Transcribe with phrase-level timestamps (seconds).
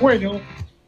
[0.00, 0.40] Bueno,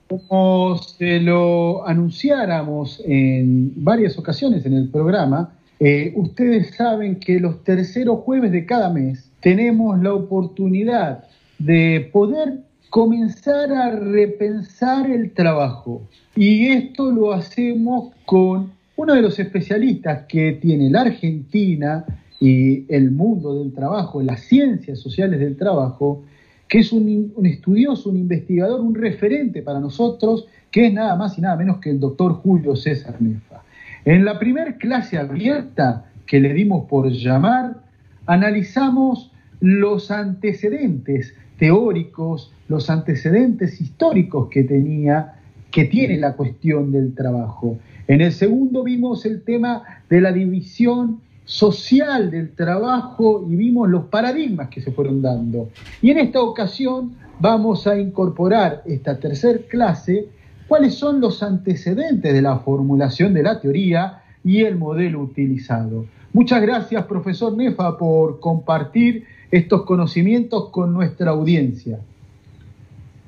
[0.09, 7.65] como se lo anunciáramos en varias ocasiones en el programa, eh, ustedes saben que los
[7.65, 11.25] terceros jueves de cada mes tenemos la oportunidad
[11.59, 16.03] de poder comenzar a repensar el trabajo.
[16.37, 22.05] Y esto lo hacemos con uno de los especialistas que tiene la Argentina
[22.39, 26.23] y el mundo del trabajo, las ciencias sociales del trabajo,
[26.71, 31.41] que es un, estudioso, un investigador, un referente para nosotros, que es nada más y
[31.41, 33.65] nada menos que el doctor Julio César Nefa.
[34.05, 37.83] En la primera clase abierta que le dimos por llamar,
[38.25, 45.35] analizamos los antecedentes teóricos, los antecedentes históricos que tenía,
[45.73, 47.81] que tiene la cuestión del trabajo.
[48.07, 54.05] En el segundo vimos el tema de la división social del trabajo y vimos los
[54.05, 55.71] paradigmas que se fueron dando.
[56.01, 60.29] Y en esta ocasión vamos a incorporar esta tercer clase,
[60.69, 66.07] cuáles son los antecedentes de la formulación de la teoría y el modelo utilizado.
[66.33, 71.99] Muchas gracias, profesor Nefa, por compartir estos conocimientos con nuestra audiencia.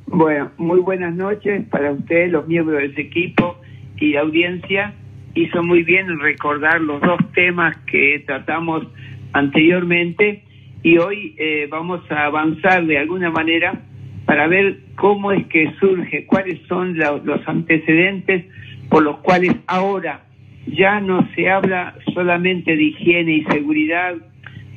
[0.06, 3.56] Bueno, muy buenas noches para ustedes, los miembros de ese equipo
[3.98, 4.94] y audiencia
[5.34, 8.86] hizo muy bien en recordar los dos temas que tratamos
[9.32, 10.42] anteriormente
[10.82, 13.80] y hoy eh, vamos a avanzar de alguna manera
[14.26, 18.44] para ver cómo es que surge, cuáles son los antecedentes
[18.88, 20.24] por los cuales ahora
[20.66, 24.14] ya no se habla solamente de higiene y seguridad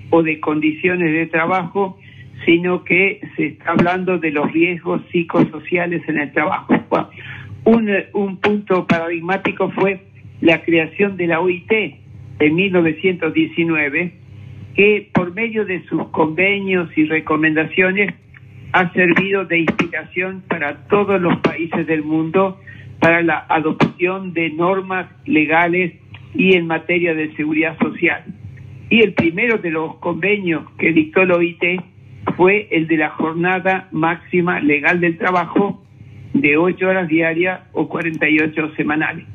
[0.09, 1.97] o de condiciones de trabajo,
[2.45, 6.73] sino que se está hablando de los riesgos psicosociales en el trabajo.
[7.65, 10.01] un, un punto paradigmático fue
[10.41, 11.71] la creación de la OIT
[12.39, 14.11] en 1919,
[14.75, 18.13] que por medio de sus convenios y recomendaciones
[18.73, 22.59] ha servido de inspiración para todos los países del mundo
[22.99, 25.93] para la adopción de normas legales
[26.33, 28.23] y en materia de seguridad social.
[28.89, 31.81] Y el primero de los convenios que dictó la OIT
[32.35, 35.81] fue el de la jornada máxima legal del trabajo
[36.33, 39.25] de 8 horas diarias o 48 semanales.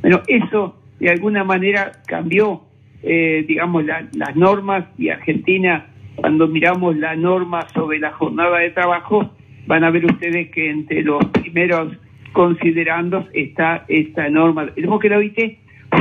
[0.00, 2.62] Bueno, eso de alguna manera cambió,
[3.02, 5.86] eh, digamos, las normas y Argentina,
[6.16, 9.30] cuando miramos la norma sobre la jornada de trabajo,
[9.66, 11.96] van a ver ustedes que entre los primeros
[12.32, 14.66] considerandos está esta norma.
[14.74, 15.18] Tenemos que la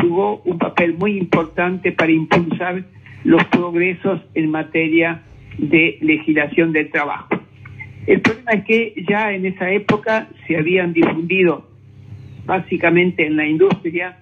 [0.01, 2.83] jugó un papel muy importante para impulsar
[3.23, 5.21] los progresos en materia
[5.57, 7.29] de legislación del trabajo.
[8.05, 11.67] El problema es que ya en esa época se habían difundido
[12.47, 14.17] básicamente en la industria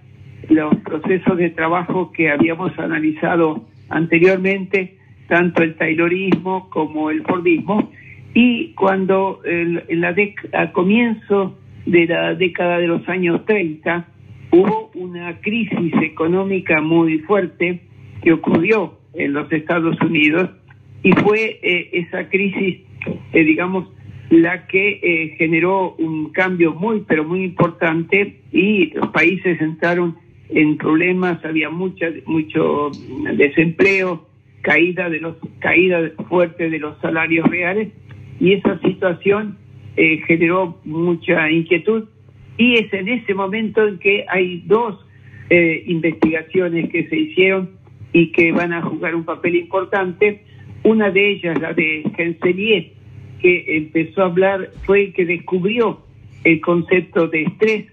[0.49, 4.97] los procesos de trabajo que habíamos analizado anteriormente,
[5.27, 7.91] tanto el taylorismo como el fordismo,
[8.33, 10.13] y cuando en la
[10.53, 14.05] a comienzo de la década de los años 30
[14.51, 17.81] hubo una crisis económica muy fuerte
[18.21, 20.49] que ocurrió en los Estados Unidos
[21.03, 22.81] y fue eh, esa crisis,
[23.33, 23.87] eh, digamos,
[24.29, 30.15] la que eh, generó un cambio muy, pero muy importante y los países entraron
[30.49, 32.91] en problemas, había mucha, mucho
[33.35, 34.27] desempleo,
[34.61, 37.89] caída de los caída fuerte de los salarios reales
[38.39, 39.57] y esa situación
[39.95, 42.05] eh, generó mucha inquietud
[42.57, 45.05] y es en ese momento en que hay dos
[45.49, 47.71] eh, investigaciones que se hicieron
[48.13, 50.43] y que van a jugar un papel importante.
[50.83, 52.93] Una de ellas, la de Genselier,
[53.45, 55.99] que empezó a hablar, fue el que descubrió
[56.43, 57.85] el concepto de estrés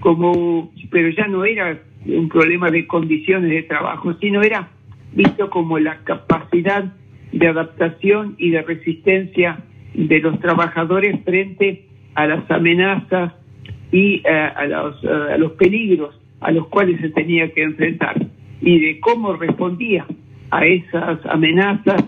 [0.00, 4.68] como, pero ya no era un problema de condiciones de trabajo, sino era
[5.12, 6.92] visto como la capacidad
[7.30, 9.60] de adaptación y de resistencia
[9.94, 11.84] de los trabajadores frente
[12.16, 13.34] a las amenazas
[13.92, 18.16] y eh, a, los, a los peligros a los cuales se tenía que enfrentar
[18.60, 20.04] y de cómo respondía
[20.50, 22.02] a esas amenazas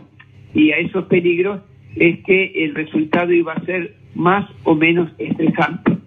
[0.53, 1.61] y a esos peligros
[1.97, 5.99] es que el resultado iba a ser más o menos estresante.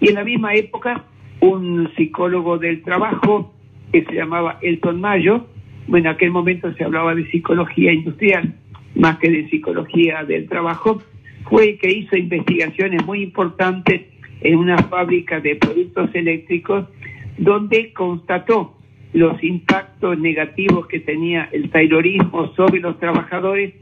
[0.00, 1.04] Y en la misma época,
[1.40, 3.54] un psicólogo del trabajo
[3.92, 5.46] que se llamaba Elton Mayo,
[5.86, 8.54] bueno, en aquel momento se hablaba de psicología industrial
[8.94, 11.02] más que de psicología del trabajo,
[11.48, 14.02] fue el que hizo investigaciones muy importantes
[14.40, 16.86] en una fábrica de productos eléctricos
[17.38, 18.76] donde constató
[19.12, 23.74] los impactos negativos que tenía el taylorismo sobre los trabajadores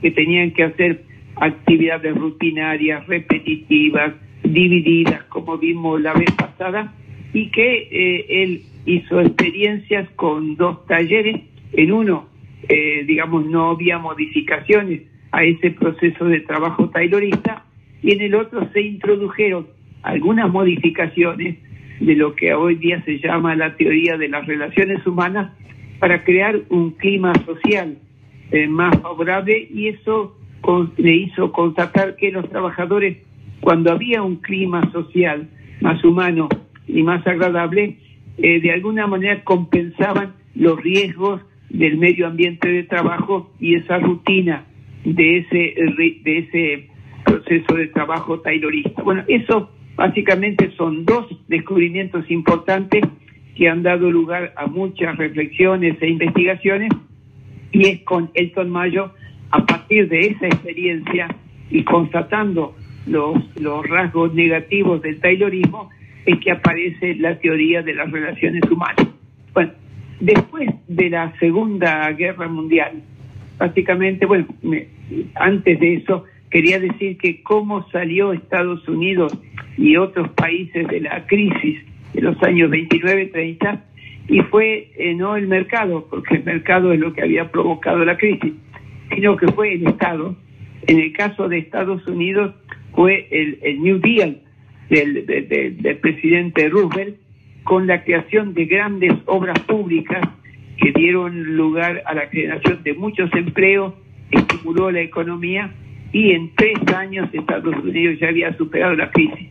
[0.00, 1.04] que tenían que hacer
[1.40, 6.92] actividades rutinarias, repetitivas, divididas, como vimos la vez pasada,
[7.32, 11.42] y que eh, él hizo experiencias con dos talleres.
[11.72, 12.28] En uno,
[12.68, 15.02] eh, digamos, no había modificaciones
[15.32, 17.64] a ese proceso de trabajo taylorista
[18.02, 19.66] y en el otro se introdujeron
[20.02, 21.58] algunas modificaciones
[22.00, 25.52] de lo que hoy día se llama la teoría de las relaciones humanas
[25.98, 27.98] para crear un clima social
[28.52, 30.37] eh, más favorable y eso
[30.96, 33.18] le hizo constatar que los trabajadores,
[33.60, 35.48] cuando había un clima social
[35.80, 36.48] más humano
[36.86, 37.98] y más agradable,
[38.38, 41.40] eh, de alguna manera compensaban los riesgos
[41.70, 44.64] del medio ambiente de trabajo y esa rutina
[45.04, 45.74] de ese,
[46.24, 46.88] de ese
[47.24, 49.02] proceso de trabajo taylorista.
[49.02, 53.02] Bueno, eso básicamente son dos descubrimientos importantes
[53.56, 56.90] que han dado lugar a muchas reflexiones e investigaciones
[57.72, 59.12] y es con Elton Mayo
[59.50, 61.28] a partir de esa experiencia
[61.70, 65.90] y constatando los, los rasgos negativos del Taylorismo
[66.26, 69.06] es que aparece la teoría de las relaciones humanas.
[69.54, 69.72] Bueno,
[70.20, 73.02] después de la Segunda Guerra Mundial,
[73.58, 74.46] básicamente, bueno,
[75.34, 79.36] antes de eso, quería decir que cómo salió Estados Unidos
[79.76, 81.80] y otros países de la crisis
[82.12, 83.80] de los años 29-30,
[84.28, 88.18] y fue eh, no el mercado, porque el mercado es lo que había provocado la
[88.18, 88.52] crisis,
[89.14, 90.36] sino que fue el Estado.
[90.86, 92.54] En el caso de Estados Unidos
[92.94, 94.40] fue el, New Deal
[94.88, 97.16] del, presidente Roosevelt
[97.64, 100.26] con la creación de grandes obras públicas
[100.78, 103.94] que dieron lugar a la generación de muchos empleos,
[104.30, 105.74] estimuló la economía
[106.12, 109.48] y en tres años Estados Unidos ya había superado la crisis.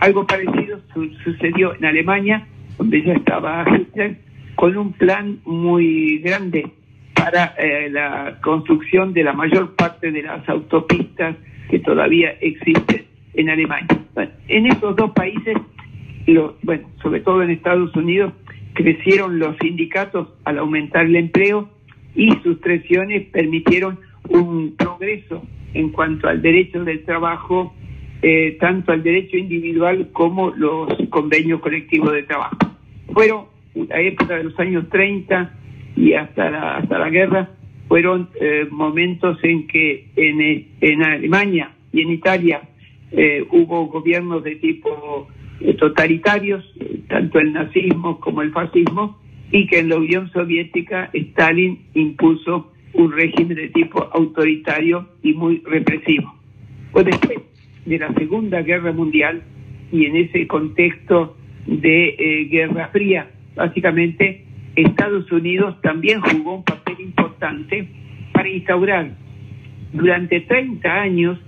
[0.00, 0.80] Algo parecido
[1.24, 2.46] sucedió en Alemania,
[2.76, 4.18] donde ya estaba Hitler,
[4.56, 6.66] con un plan muy grande
[7.26, 11.34] para eh, la construcción de la mayor parte de las autopistas
[11.68, 13.98] que todavía existen en Alemania.
[14.46, 15.56] en esos dos países,
[17.02, 18.32] sobre todo en Estados Unidos,
[18.74, 21.68] crecieron los sindicatos al aumentar el empleo
[22.14, 23.98] y sus presiones permitieron
[24.28, 25.42] un progreso
[25.74, 27.74] en cuanto al derecho del trabajo,
[28.22, 32.56] eh, tanto al derecho individual como los convenios colectivos de trabajo.
[33.12, 35.52] Fueron la época de los años 30
[35.96, 37.50] y hasta la, hasta la guerra,
[37.88, 42.62] fueron eh, momentos en que en, en Alemania y en Italia
[43.12, 45.28] eh, hubo gobiernos de tipo
[45.78, 46.64] totalitarios,
[47.08, 49.18] tanto el nazismo como el fascismo,
[49.50, 55.62] y que en la Unión Soviética Stalin impuso un régimen de tipo autoritario y muy
[55.64, 56.34] represivo.
[56.92, 57.38] Pues después
[57.84, 59.42] de la Segunda Guerra Mundial
[59.92, 64.45] y en ese contexto de eh, Guerra Fría, básicamente
[64.76, 67.88] Estados Unidos también jugó un papel importante
[68.32, 69.10] para instaurar
[69.92, 71.38] durante 30 años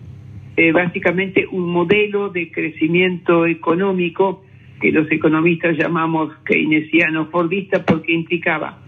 [0.56, 4.42] eh, básicamente un modelo de crecimiento económico
[4.80, 8.78] que los economistas llamamos keynesiano fordista porque implicaba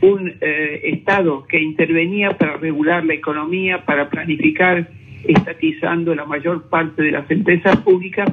[0.00, 4.88] un eh, Estado que intervenía para regular la economía, para planificar,
[5.24, 8.32] estatizando la mayor parte de las empresas públicas,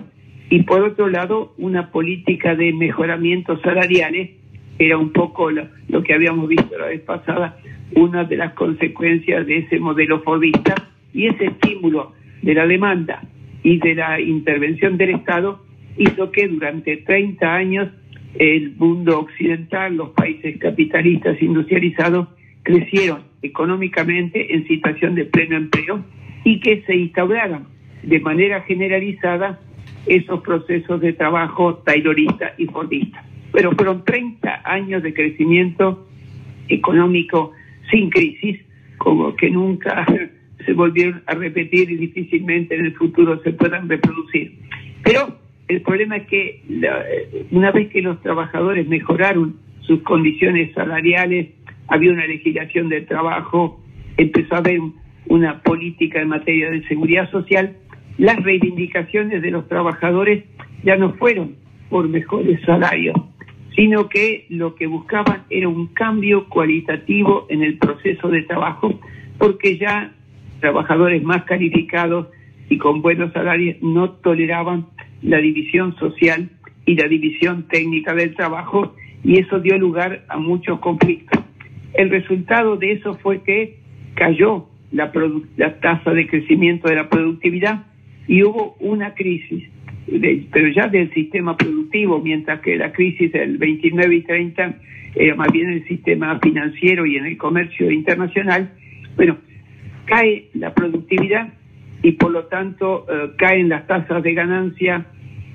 [0.49, 4.29] y por otro lado una política de mejoramientos salariales,
[4.77, 7.57] era un poco lo, lo que habíamos visto la vez pasada,
[7.93, 10.75] una de las consecuencias de ese modelo fordista,
[11.13, 12.11] y ese estímulo
[12.41, 13.23] de la demanda
[13.63, 15.65] y de la intervención del Estado
[15.97, 17.89] hizo que durante 30 años
[18.37, 22.27] el mundo occidental, los países capitalistas industrializados,
[22.63, 26.03] crecieron económicamente en situación de pleno empleo
[26.43, 27.67] y que se instauraran
[28.03, 29.59] de manera generalizada
[30.05, 33.23] esos procesos de trabajo taylorista y fordista.
[33.55, 36.05] Pero fueron 30 años de crecimiento
[36.67, 37.53] económico
[37.89, 38.59] sin crisis,
[38.97, 40.05] como que nunca
[40.65, 44.59] se volvieron a repetir y difícilmente en el futuro se puedan reproducir.
[45.03, 46.61] Pero el problema es que
[47.51, 51.47] una vez que los trabajadores mejoraron sus condiciones salariales,
[51.87, 53.81] había una legislación del trabajo,
[54.17, 54.79] empezó a haber
[55.27, 57.77] una política en materia de seguridad social,
[58.17, 60.43] las reivindicaciones de los trabajadores
[60.83, 61.55] ya no fueron
[61.89, 63.15] por mejores salarios,
[63.75, 68.99] sino que lo que buscaban era un cambio cualitativo en el proceso de trabajo,
[69.37, 70.13] porque ya
[70.59, 72.27] trabajadores más calificados
[72.69, 74.87] y con buenos salarios no toleraban
[75.21, 76.49] la división social
[76.85, 81.41] y la división técnica del trabajo y eso dio lugar a muchos conflictos.
[81.93, 83.79] El resultado de eso fue que
[84.15, 85.11] cayó la,
[85.57, 87.85] la tasa de crecimiento de la productividad
[88.27, 89.67] y hubo una crisis,
[90.07, 94.75] pero ya del sistema productivo, mientras que la crisis del 29 y 30
[95.15, 98.71] era más bien el sistema financiero y en el comercio internacional.
[99.15, 99.37] Bueno,
[100.05, 101.53] cae la productividad
[102.03, 105.05] y por lo tanto eh, caen las tasas de ganancia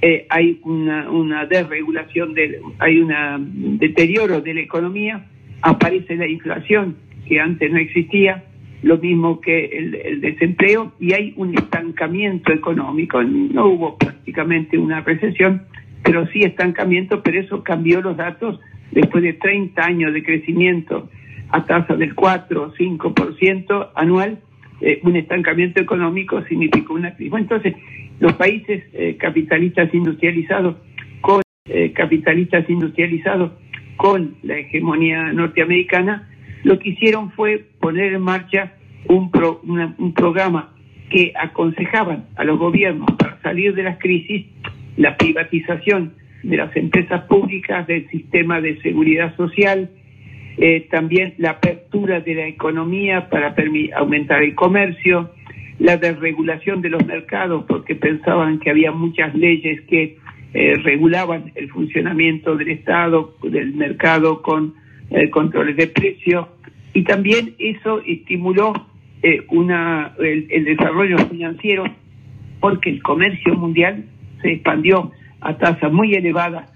[0.02, 5.26] eh, hay una, una desregulación, de, hay un deterioro de la economía,
[5.60, 6.96] aparece la inflación
[7.28, 8.44] que antes no existía
[8.82, 13.22] lo mismo que el, desempleo, y hay un estancamiento económico.
[13.22, 15.62] No hubo prácticamente una recesión,
[16.02, 18.58] pero sí estancamiento, pero eso cambió los datos
[18.90, 21.08] después de 30 años de crecimiento
[21.50, 24.38] a tasa del 4 o 5% anual,
[24.80, 27.34] eh, un estancamiento económico significó una crisis.
[27.36, 27.74] entonces,
[28.18, 30.76] los países eh, capitalistas industrializados,
[31.20, 33.52] con eh, capitalistas industrializados,
[33.96, 36.28] con la hegemonía norteamericana,
[36.62, 38.74] lo que hicieron fue poner en marcha
[39.06, 39.30] un,
[39.98, 40.72] un programa
[41.10, 44.46] que aconsejaban a los gobiernos para salir de las crisis
[44.96, 46.12] la privatización
[46.42, 49.90] de las empresas públicas, del sistema de seguridad social,
[50.56, 53.54] eh, también la apertura de la economía para
[53.96, 55.30] aumentar el comercio,
[55.78, 60.18] la desregulación de los mercados, porque pensaban que había muchas leyes que
[60.52, 64.74] eh, regulaban el funcionamiento del Estado, del mercado con
[65.10, 66.46] eh, controles de precios,
[66.92, 68.72] y también eso estimuló
[69.50, 71.84] una, el desarrollo financiero
[72.60, 74.04] porque el comercio mundial
[74.42, 76.70] se expandió a tasas muy elevadas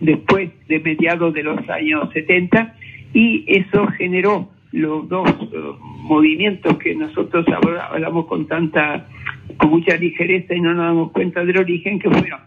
[0.00, 2.74] después de mediados de los años 70
[3.12, 7.44] y eso generó los dos eh, movimientos que nosotros
[7.90, 9.08] hablamos con tanta
[9.56, 12.40] con mucha ligereza y no nos damos cuenta del origen que fueron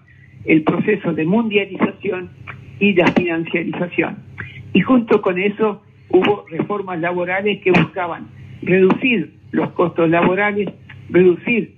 [0.46, 2.30] el proceso de mundialización
[2.80, 4.18] y la financiarización
[4.74, 8.28] y junto con eso hubo reformas laborales que buscaban
[8.62, 10.70] reducir los costos laborales
[11.10, 11.76] reducir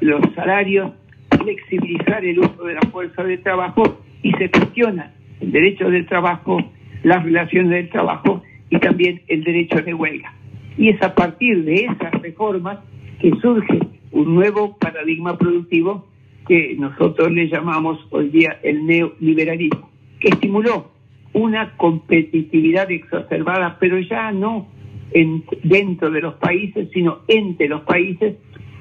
[0.00, 0.92] los salarios
[1.38, 6.58] flexibilizar el uso de la fuerza de trabajo y se cuestiona el derecho del trabajo,
[7.02, 10.32] las relaciones del trabajo y también el derecho de huelga.
[10.76, 12.78] Y es a partir de esas reformas
[13.20, 13.78] que surge
[14.12, 16.06] un nuevo paradigma productivo
[16.48, 19.90] que nosotros le llamamos hoy día el neoliberalismo,
[20.20, 20.90] que estimuló
[21.34, 24.68] una competitividad exacerbada, pero ya no
[25.12, 28.36] en, dentro de los países, sino entre los países,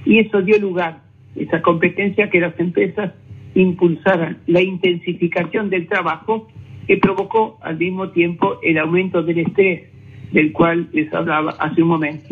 [0.05, 1.01] y eso dio lugar,
[1.35, 3.13] esa competencia que las empresas
[3.55, 6.47] impulsaran la intensificación del trabajo
[6.87, 9.89] que provocó al mismo tiempo el aumento del estrés
[10.31, 12.27] del cual les hablaba hace un momento.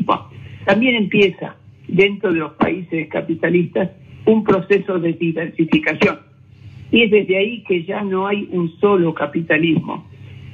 [0.66, 1.56] también empieza
[1.88, 3.92] dentro de los países capitalistas
[4.26, 6.20] un proceso de diversificación.
[6.92, 10.06] Y es desde ahí que ya no hay un solo capitalismo,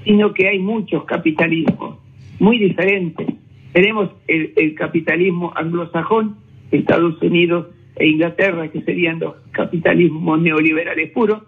[0.04, 1.98] sino que hay muchos capitalismos
[2.40, 3.28] muy diferentes.
[3.74, 6.38] Tenemos el, capitalismo anglosajón,
[6.72, 11.44] Estados Unidos e Inglaterra, que serían los capitalismos neoliberales puros,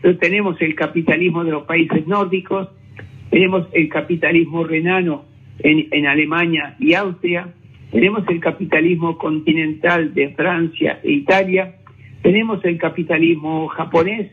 [0.00, 2.68] pero tenemos el capitalismo de los países nórdicos,
[3.30, 5.24] tenemos el capitalismo renano
[5.58, 7.52] en, en Alemania y Austria,
[7.90, 11.76] tenemos el capitalismo continental de Francia e Italia,
[12.22, 14.32] tenemos el capitalismo japonés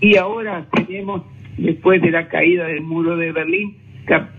[0.00, 1.22] y ahora tenemos,
[1.56, 3.76] después de la caída del muro de Berlín,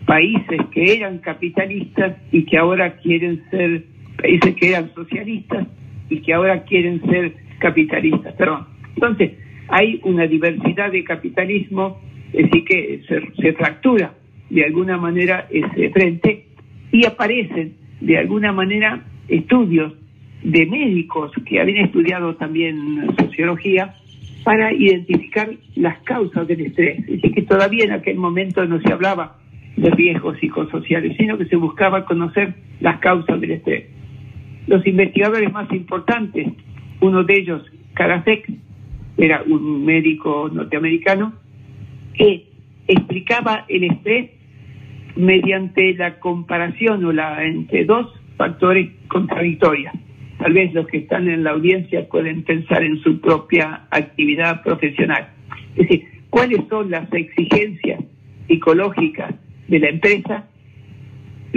[0.05, 3.84] países que eran capitalistas y que ahora quieren ser
[4.17, 5.67] países que eran socialistas
[6.10, 8.34] y que ahora quieren ser capitalistas.
[8.36, 8.67] Perdón.
[8.95, 9.31] Entonces,
[9.67, 12.00] hay una diversidad de capitalismo,
[12.31, 13.01] es decir, que
[13.41, 14.13] se, fractura
[14.50, 16.45] de alguna manera ese frente
[16.91, 19.93] y aparecen de alguna manera estudios
[20.43, 23.95] de médicos que habían estudiado también sociología
[24.45, 26.99] para identificar las causas del estrés.
[26.99, 29.35] Es decir, que todavía en aquel momento no se hablaba
[29.75, 33.95] de riesgos psicosociales, sino que se buscaba conocer las causas del estrés
[34.67, 36.47] los investigadores más importantes,
[37.01, 37.61] uno de ellos,
[37.93, 38.51] Karasek,
[39.17, 41.33] era un médico norteamericano,
[42.13, 42.47] que
[42.87, 44.31] explicaba el estrés
[45.15, 49.93] mediante la comparación o la entre dos factores contradictorios.
[50.37, 55.29] Tal vez los que están en la audiencia pueden pensar en su propia actividad profesional.
[55.75, 58.03] Es decir, cuáles son las exigencias
[58.47, 59.33] psicológicas
[59.67, 60.47] de la empresa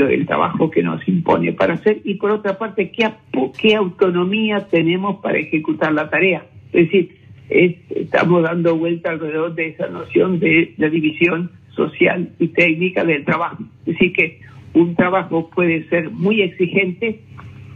[0.07, 3.11] el trabajo que nos impone para hacer y por otra parte qué,
[3.59, 6.47] qué autonomía tenemos para ejecutar la tarea.
[6.73, 7.17] Es decir,
[7.49, 13.65] estamos dando vuelta alrededor de esa noción de la división social y técnica del trabajo.
[13.87, 14.41] Es decir, que
[14.75, 17.21] un trabajo puede ser muy exigente,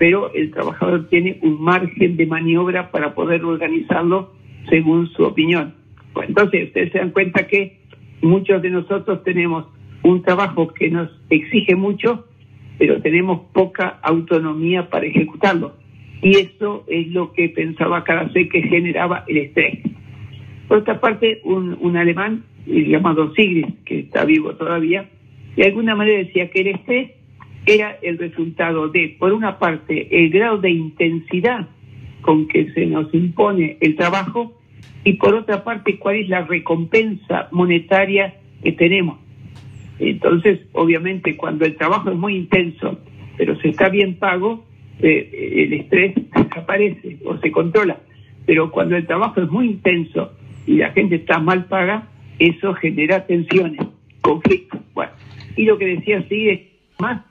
[0.02, 4.32] pero el trabajador tiene un margen de maniobra para poder organizarlo
[4.68, 5.74] según su opinión.
[6.26, 7.78] Entonces, ustedes se dan cuenta que
[8.20, 9.64] muchos de nosotros tenemos
[10.02, 12.26] un trabajo que nos exige mucho,
[12.78, 15.76] pero tenemos poca autonomía para ejecutarlo.
[16.20, 19.78] Y eso es lo que pensaba Caracé que generaba el estrés.
[20.66, 25.08] Por otra parte, un, alemán llamado Sigrid, que está vivo todavía,
[25.54, 27.21] de alguna manera decía que el estrés
[27.66, 31.68] era el resultado de, por una parte, el grado de intensidad
[32.20, 34.52] con que se nos impone el trabajo
[35.04, 39.18] y por otra parte, cuál es la recompensa monetaria que tenemos.
[39.98, 42.98] Entonces, obviamente, cuando el trabajo es muy intenso
[43.36, 44.64] pero si está bien pago,
[45.00, 47.98] eh, el estrés desaparece o se controla.
[48.46, 50.32] Pero cuando el trabajo es muy intenso
[50.66, 53.86] y la gente está mal paga, eso genera tensiones,
[54.20, 54.80] conflictos.
[54.94, 55.12] Bueno,
[55.56, 56.60] y lo que decía sí es
[57.02, 57.22] más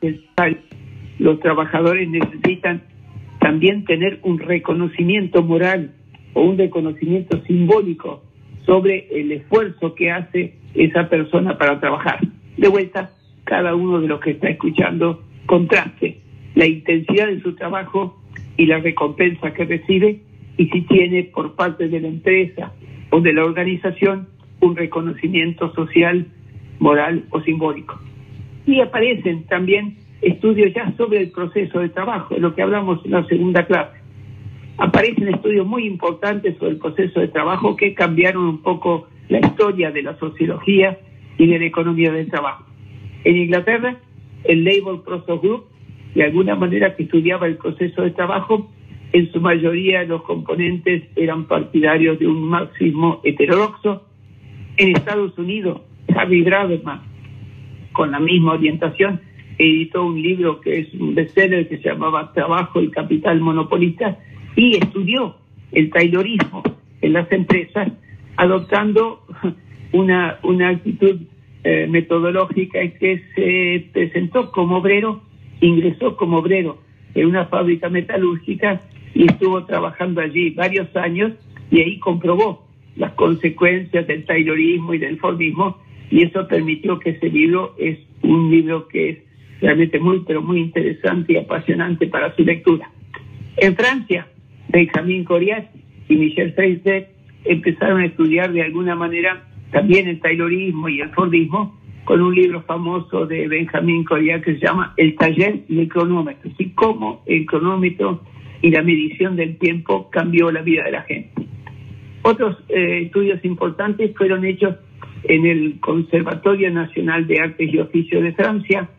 [1.18, 2.82] los trabajadores necesitan
[3.40, 5.94] también tener un reconocimiento moral
[6.34, 8.22] o un reconocimiento simbólico
[8.66, 12.20] sobre el esfuerzo que hace esa persona para trabajar.
[12.58, 13.12] De vuelta,
[13.46, 16.18] cada uno de los que está escuchando contraste
[16.56, 18.22] la intensidad de su trabajo
[18.58, 20.20] y la recompensa que recibe
[20.58, 22.74] y si tiene por parte de la empresa
[23.10, 24.28] o de la organización
[24.60, 26.28] un reconocimiento social,
[26.80, 28.11] moral o simbólico.
[28.66, 33.26] Y aparecen también estudios ya sobre el proceso de trabajo, lo que hablamos en la
[33.26, 34.00] segunda clase.
[34.78, 39.92] Aparecen estudios muy importantes sobre el proceso de trabajo que cambiaron un poco la historia
[39.92, 40.98] de la sociología
[41.38, 42.66] y de la economía del trabajo.
[43.24, 43.98] En Inglaterra,
[44.44, 45.66] el Labour Process Group,
[46.16, 48.70] de alguna manera que estudiaba el proceso de trabajo,
[49.14, 54.04] en su mayoría los componentes eran partidarios de un marxismo heterodoxo.
[54.78, 55.82] En Estados Unidos,
[56.16, 57.02] Harry Braverman,
[57.94, 59.22] con la misma orientación,
[59.58, 64.18] editó un libro que es un bestseller que se llamaba Trabajo y Capital Monopolista
[64.56, 65.36] y estudió
[65.72, 66.64] el taylorismo
[67.02, 67.92] en las empresas
[68.38, 69.24] adoptando
[69.92, 71.22] una, una actitud
[71.64, 75.22] eh, metodológica que se presentó como obrero,
[75.60, 76.80] ingresó como obrero
[77.14, 78.82] en una fábrica metalúrgica
[79.14, 81.34] y estuvo trabajando allí varios años
[81.70, 85.78] y ahí comprobó las consecuencias del taylorismo y del Fordismo
[86.12, 89.18] y eso permitió que ese libro es un libro que es
[89.62, 92.92] realmente muy, pero muy interesante y apasionante para su lectura.
[93.58, 94.28] En Francia,
[94.70, 95.70] Benjamin Coriat
[96.10, 97.10] y Michel Freisler
[97.46, 102.62] empezaron a estudiar de alguna manera también el Taylorismo y el Fordismo con un libro
[102.64, 108.22] famoso de Benjamin Coriat que se llama El taller del cronómetro, así como el cronómetro
[108.62, 111.32] y la medición del tiempo cambió la vida de la gente.
[112.24, 114.76] Otros eh, estudios importantes fueron hechos
[115.24, 118.90] en el Conservatorio Nacional de Artes y Oficios de Francia,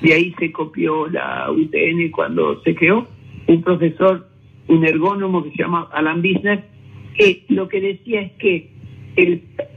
[0.00, 3.06] de ahí se copió la UTN cuando se creó,
[3.46, 4.28] un profesor,
[4.68, 6.64] un ergónomo que se llama Alan Bisner,
[7.16, 8.72] que lo que decía es que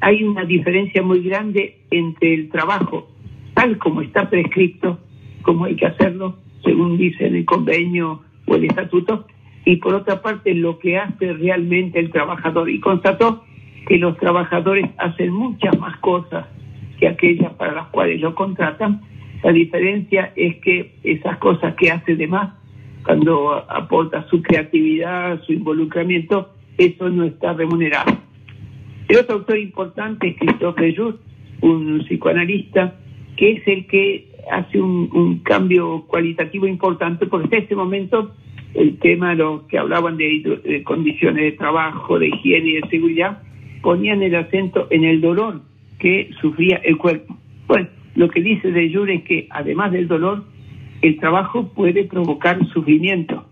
[0.02, 3.10] hay una diferencia muy grande entre el trabajo
[3.56, 5.00] tal como está prescrito,
[5.42, 9.26] como hay que hacerlo, según dice el convenio o el estatuto,
[9.64, 12.70] y por otra parte lo que hace realmente el trabajador.
[12.70, 13.44] Y constató
[13.88, 16.46] que los trabajadores hacen muchas más cosas
[17.00, 19.02] que aquellas para las cuales lo contratan.
[19.44, 22.54] La diferencia es que esas cosas que hace de más,
[23.04, 28.18] cuando aporta su creatividad, su involucramiento, eso no está remunerado.
[29.08, 31.20] El otro autor importante es Christophe Just,
[31.62, 32.96] un psicoanalista,
[33.38, 38.34] que es el que hace un, cambio cualitativo importante, porque hasta este momento
[38.74, 43.42] el tema, de los que hablaban de, condiciones de trabajo, de higiene y de seguridad,
[43.86, 45.62] ponían el acento en el dolor
[46.00, 47.38] que sufría el cuerpo.
[47.68, 50.44] Bueno, lo que dice de Jure es que además del dolor,
[51.04, 53.46] el trabajo puede provocar sufrimiento.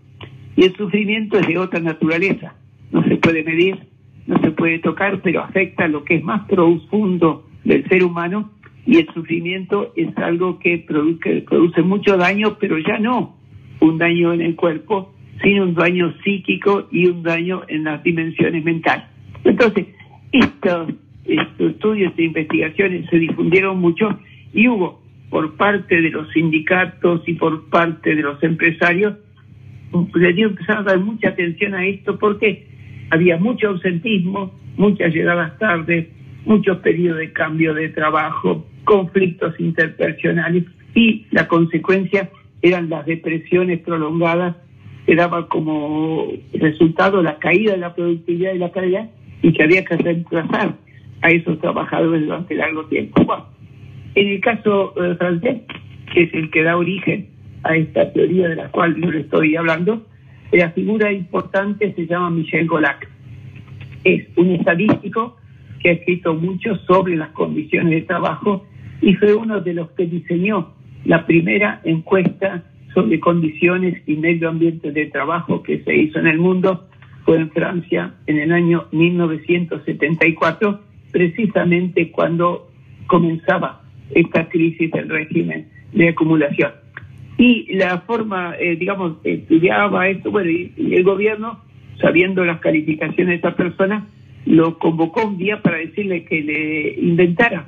[0.56, 2.56] Y el sufrimiento es de otra naturaleza.
[2.90, 3.78] No se puede medir,
[4.26, 8.50] no se puede tocar, pero afecta lo que es más profundo del ser humano
[8.86, 13.36] y el sufrimiento es algo que produce, produce mucho daño, pero ya no
[13.78, 18.64] un daño en el cuerpo, sino un daño psíquico y un daño en las dimensiones
[18.64, 19.04] mentales.
[19.44, 19.86] Entonces,
[20.34, 20.88] estos,
[21.58, 24.18] estudios e investigaciones se difundieron mucho
[24.52, 29.14] y hubo por parte de los sindicatos y por parte de los empresarios,
[30.14, 32.66] le dio empezar a dar mucha atención a esto porque
[33.10, 36.10] había mucho ausentismo, muchas llegadas tarde,
[36.44, 44.56] muchos periodos de cambio de trabajo, conflictos interpersonales y la consecuencia eran las depresiones prolongadas
[45.06, 49.10] que daba como resultado la caída de la productividad y la calidad
[49.42, 50.74] y que había que reemplazar
[51.22, 53.24] a esos trabajadores durante largo tiempo.
[54.14, 55.62] en el caso eh, francés,
[56.12, 57.28] que es el que da origen
[57.64, 60.06] a esta teoría de la cual yo le estoy hablando,
[60.52, 63.08] la figura importante se llama Michel Golac.
[64.04, 65.36] Es un estadístico
[65.80, 68.66] que ha escrito mucho sobre las condiciones de trabajo
[69.00, 74.92] y fue uno de los que diseñó la primera encuesta sobre condiciones y medio ambiente
[74.92, 76.88] de trabajo que se hizo en el mundo
[77.24, 82.70] fue en Francia en el año 1974, precisamente cuando
[83.06, 86.72] comenzaba esta crisis del régimen de acumulación.
[87.36, 91.60] Y la forma, eh, digamos, estudiaba esto, bueno, y, el gobierno,
[92.00, 94.06] sabiendo las calificaciones de esta persona,
[94.46, 97.66] lo convocó un día para decirle que le inventara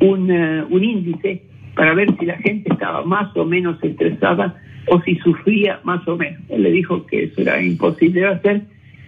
[0.00, 1.42] un, eh, un índice
[1.74, 6.16] para ver si la gente estaba más o menos estresada o si sufría más o
[6.16, 6.40] menos.
[6.48, 8.62] Él le dijo que eso era imposible de hacer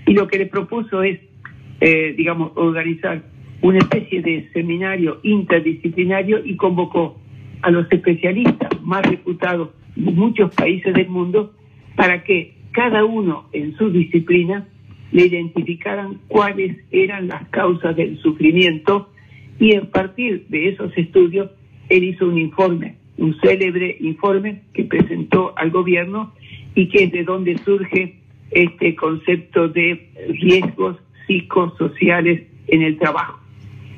[0.07, 1.21] y lo que le propuso es,
[1.81, 3.23] eh, digamos, organizar
[3.63, 7.19] una especie de seminario interdisciplinario y convocó
[7.63, 11.53] a los especialistas más reputados de muchos países del mundo
[11.97, 14.67] para que cada uno en su disciplina
[15.13, 19.11] le identificaran cuáles eran las causas del sufrimiento
[19.59, 21.51] y a partir de esos estudios
[21.89, 26.33] él hizo un informe, un célebre informe que presentó al gobierno
[26.75, 28.20] y que es de donde surge
[28.51, 30.11] este concepto de
[30.41, 33.41] riesgos psicosociales en el trabajo.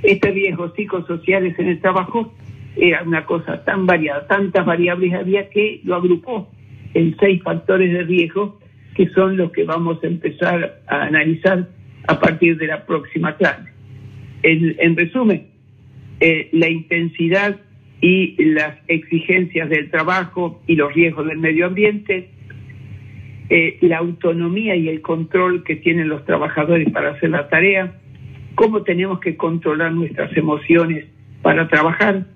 [0.02, 2.34] Estos riesgos psicosociales en el trabajo
[2.76, 6.50] era una cosa tan variada, tantas variables había que lo agrupó
[6.94, 8.58] en seis factores de riesgo
[8.94, 11.68] que son los que vamos a empezar a analizar
[12.06, 13.70] a partir de la próxima clase.
[14.42, 15.46] En, resumen,
[16.20, 17.60] eh, la intensidad
[18.00, 22.30] y las exigencias del trabajo y los riesgos del medio ambiente,
[23.48, 27.94] eh, la autonomía y el control que tienen los trabajadores para hacer la tarea,
[28.54, 31.06] cómo tenemos que controlar nuestras emociones
[31.42, 32.26] para trabajar,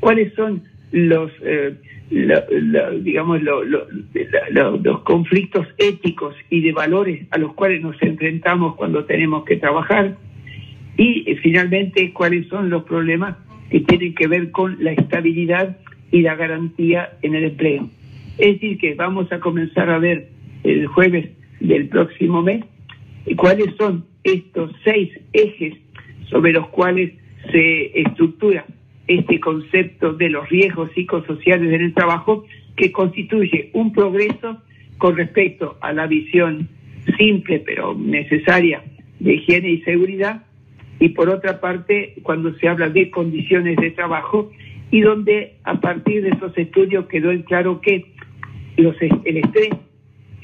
[0.00, 1.74] cuáles son los, eh,
[3.02, 9.56] digamos, los conflictos éticos y de valores a los cuales nos enfrentamos cuando tenemos que
[9.56, 10.16] trabajar
[10.96, 13.36] y eh, finalmente cuáles son los problemas
[13.70, 15.76] que tienen que ver con la estabilidad
[16.10, 17.90] y la garantía en el empleo.
[18.38, 20.28] Es decir, que vamos a comenzar a ver
[20.66, 22.64] el jueves del próximo mes
[23.36, 25.74] cuáles son estos seis ejes
[26.28, 27.12] sobre los cuales
[27.50, 28.64] se estructura
[29.06, 32.44] este concepto de los riesgos psicosociales en el trabajo
[32.76, 34.62] que constituye un progreso
[34.98, 36.68] con respecto a la visión
[37.16, 38.82] simple pero necesaria
[39.20, 40.42] de higiene y seguridad
[40.98, 44.50] y por otra parte cuando se habla de condiciones de trabajo
[44.90, 48.06] y donde a partir de esos estudios quedó en claro que
[48.76, 49.70] los, el estrés,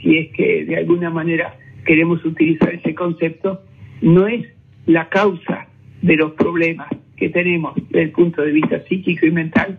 [0.03, 3.63] si es que de alguna manera queremos utilizar ese concepto,
[4.01, 4.47] no es
[4.87, 5.69] la causa
[6.03, 9.79] de los problemas que tenemos desde el punto de vista psíquico y mental,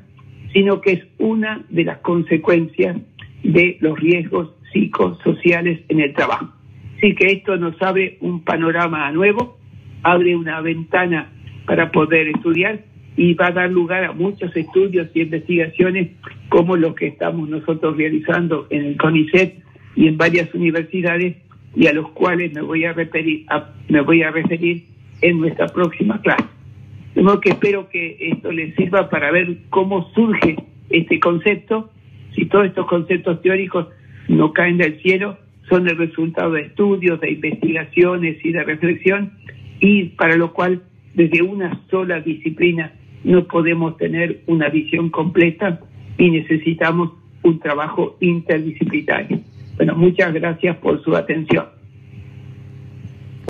[0.53, 2.97] sino que es una de las consecuencias
[3.43, 6.53] de los riesgos psicosociales en el trabajo.
[6.97, 9.57] Así que esto nos abre un panorama nuevo,
[10.03, 11.31] abre una ventana
[11.65, 12.79] para poder estudiar
[13.17, 16.11] y va a dar lugar a muchos estudios y investigaciones
[16.49, 19.62] como los que estamos nosotros realizando en el CONICET
[19.95, 21.35] y en varias universidades
[21.75, 23.45] y a los cuales me voy a referir,
[23.89, 24.85] me voy a referir
[25.21, 26.45] en nuestra próxima clase.
[27.15, 30.55] De modo que espero que esto les sirva para ver cómo surge
[30.89, 31.91] este concepto.
[32.35, 33.87] Si todos estos conceptos teóricos
[34.27, 35.37] no caen del cielo,
[35.69, 39.33] son el resultado de estudios, de investigaciones y de reflexión,
[39.79, 40.81] y para lo cual
[41.13, 45.79] desde una sola disciplina no podemos tener una visión completa
[46.17, 47.11] y necesitamos
[47.43, 49.39] un trabajo interdisciplinario.
[49.77, 51.82] Bueno, muchas gracias por su atención.